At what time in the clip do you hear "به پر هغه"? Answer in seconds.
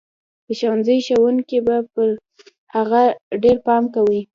1.67-3.03